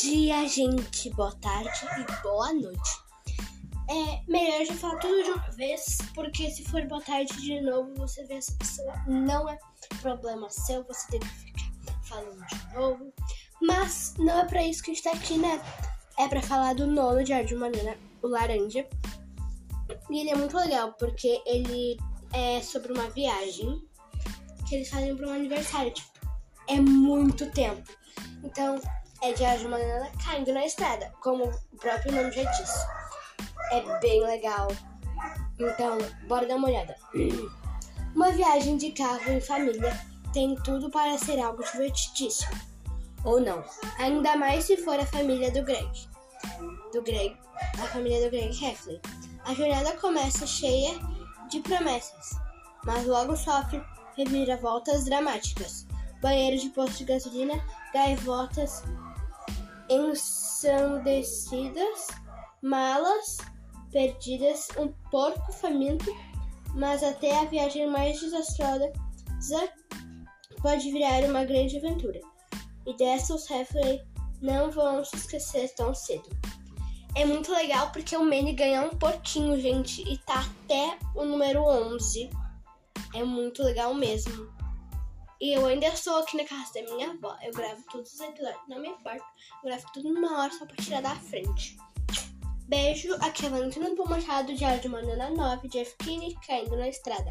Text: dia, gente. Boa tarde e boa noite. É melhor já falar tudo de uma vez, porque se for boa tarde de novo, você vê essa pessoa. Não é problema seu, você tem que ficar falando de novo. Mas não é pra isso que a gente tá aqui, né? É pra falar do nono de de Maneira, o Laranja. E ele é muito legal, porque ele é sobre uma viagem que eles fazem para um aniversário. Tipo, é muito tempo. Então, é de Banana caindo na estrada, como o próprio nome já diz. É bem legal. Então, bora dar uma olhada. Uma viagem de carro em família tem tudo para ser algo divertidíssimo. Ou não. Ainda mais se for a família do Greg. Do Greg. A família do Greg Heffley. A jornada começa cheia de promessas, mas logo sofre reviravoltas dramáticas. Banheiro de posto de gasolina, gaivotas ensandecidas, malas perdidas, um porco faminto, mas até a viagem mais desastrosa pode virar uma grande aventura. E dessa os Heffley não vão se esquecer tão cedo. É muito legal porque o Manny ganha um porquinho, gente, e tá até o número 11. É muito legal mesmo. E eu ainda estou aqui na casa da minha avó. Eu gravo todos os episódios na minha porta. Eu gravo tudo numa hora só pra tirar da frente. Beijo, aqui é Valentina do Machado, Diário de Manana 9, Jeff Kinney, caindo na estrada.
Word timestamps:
dia, 0.00 0.48
gente. 0.48 1.10
Boa 1.10 1.34
tarde 1.40 1.70
e 1.98 2.22
boa 2.22 2.52
noite. 2.52 2.90
É 3.88 4.22
melhor 4.28 4.64
já 4.64 4.74
falar 4.74 4.98
tudo 5.00 5.24
de 5.24 5.30
uma 5.30 5.50
vez, 5.50 5.98
porque 6.14 6.48
se 6.50 6.64
for 6.64 6.86
boa 6.86 7.02
tarde 7.02 7.32
de 7.40 7.60
novo, 7.60 7.92
você 7.96 8.24
vê 8.26 8.34
essa 8.34 8.52
pessoa. 8.52 8.94
Não 9.08 9.48
é 9.48 9.58
problema 10.00 10.48
seu, 10.48 10.84
você 10.84 11.10
tem 11.10 11.20
que 11.20 11.26
ficar 11.26 12.00
falando 12.02 12.46
de 12.46 12.74
novo. 12.74 13.12
Mas 13.60 14.14
não 14.18 14.38
é 14.38 14.46
pra 14.46 14.62
isso 14.64 14.82
que 14.84 14.92
a 14.92 14.94
gente 14.94 15.02
tá 15.02 15.10
aqui, 15.10 15.36
né? 15.36 15.60
É 16.16 16.28
pra 16.28 16.40
falar 16.40 16.74
do 16.74 16.86
nono 16.86 17.24
de 17.24 17.44
de 17.44 17.54
Maneira, 17.56 17.98
o 18.22 18.28
Laranja. 18.28 18.86
E 20.08 20.20
ele 20.20 20.30
é 20.30 20.36
muito 20.36 20.56
legal, 20.56 20.92
porque 20.92 21.42
ele 21.44 21.98
é 22.32 22.62
sobre 22.62 22.92
uma 22.92 23.10
viagem 23.10 23.82
que 24.68 24.76
eles 24.76 24.88
fazem 24.88 25.16
para 25.16 25.26
um 25.26 25.32
aniversário. 25.32 25.92
Tipo, 25.92 26.10
é 26.68 26.80
muito 26.80 27.50
tempo. 27.50 27.90
Então, 28.44 28.80
é 29.22 29.32
de 29.32 29.68
Banana 29.68 30.10
caindo 30.24 30.52
na 30.52 30.64
estrada, 30.64 31.12
como 31.20 31.44
o 31.44 31.76
próprio 31.76 32.12
nome 32.12 32.32
já 32.32 32.42
diz. 32.50 32.70
É 33.70 34.00
bem 34.00 34.22
legal. 34.22 34.68
Então, 35.58 35.98
bora 36.26 36.46
dar 36.46 36.56
uma 36.56 36.68
olhada. 36.68 36.96
Uma 38.14 38.32
viagem 38.32 38.76
de 38.76 38.90
carro 38.90 39.30
em 39.30 39.40
família 39.40 39.96
tem 40.32 40.56
tudo 40.64 40.90
para 40.90 41.16
ser 41.16 41.38
algo 41.38 41.62
divertidíssimo. 41.62 42.50
Ou 43.24 43.40
não. 43.40 43.62
Ainda 43.98 44.36
mais 44.36 44.64
se 44.64 44.76
for 44.78 44.98
a 44.98 45.06
família 45.06 45.48
do 45.52 45.62
Greg. 45.62 46.08
Do 46.92 47.02
Greg. 47.02 47.36
A 47.80 47.86
família 47.86 48.24
do 48.24 48.30
Greg 48.30 48.64
Heffley. 48.64 49.00
A 49.44 49.54
jornada 49.54 49.96
começa 49.98 50.44
cheia 50.44 50.98
de 51.48 51.60
promessas, 51.60 52.36
mas 52.84 53.06
logo 53.06 53.36
sofre 53.36 53.80
reviravoltas 54.16 55.04
dramáticas. 55.04 55.86
Banheiro 56.20 56.58
de 56.58 56.68
posto 56.70 56.98
de 56.98 57.04
gasolina, 57.04 57.54
gaivotas 57.92 58.82
ensandecidas, 59.88 62.08
malas 62.62 63.38
perdidas, 63.90 64.68
um 64.78 64.88
porco 65.10 65.52
faminto, 65.52 66.14
mas 66.74 67.02
até 67.02 67.38
a 67.38 67.44
viagem 67.44 67.86
mais 67.88 68.20
desastrosa 68.20 68.92
pode 70.62 70.92
virar 70.92 71.24
uma 71.24 71.44
grande 71.44 71.78
aventura. 71.78 72.20
E 72.86 72.96
dessa 72.96 73.34
os 73.34 73.50
Heffley 73.50 74.02
não 74.40 74.70
vão 74.70 75.04
se 75.04 75.16
esquecer 75.16 75.74
tão 75.74 75.94
cedo. 75.94 76.28
É 77.14 77.24
muito 77.24 77.52
legal 77.52 77.90
porque 77.90 78.16
o 78.16 78.24
Manny 78.24 78.52
ganha 78.52 78.82
um 78.82 78.90
porquinho, 78.90 79.60
gente, 79.60 80.02
e 80.02 80.16
tá 80.18 80.46
até 80.64 80.96
o 81.14 81.24
número 81.24 81.62
11. 81.62 82.30
É 83.14 83.24
muito 83.24 83.64
legal 83.64 83.92
mesmo. 83.94 84.59
E 85.40 85.54
eu 85.54 85.64
ainda 85.64 85.86
estou 85.86 86.18
aqui 86.18 86.36
na 86.36 86.44
casa 86.44 86.74
da 86.74 86.82
minha 86.82 87.12
avó. 87.12 87.34
Eu 87.42 87.52
gravo 87.52 87.82
todos 87.90 88.12
os 88.12 88.20
episódios 88.20 88.68
na 88.68 88.78
minha 88.78 88.92
porta. 88.98 89.24
Eu 89.62 89.70
gravo 89.70 89.86
tudo 89.94 90.12
numa 90.12 90.38
hora 90.38 90.52
só 90.52 90.66
pra 90.66 90.76
tirar 90.76 91.00
da 91.00 91.16
frente. 91.16 91.78
Beijo, 92.68 93.14
aqui 93.22 93.46
é 93.46 93.48
Valentina 93.48 93.94
do 93.94 94.04
Machado, 94.04 94.54
Diário 94.54 94.80
de 94.80 94.88
Manana 94.88 95.30
9, 95.30 95.66
Jeff 95.68 95.96
Kinney, 95.96 96.36
caindo 96.46 96.76
na 96.76 96.88
estrada. 96.88 97.30